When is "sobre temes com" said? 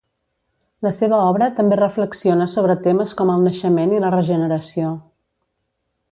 2.55-3.33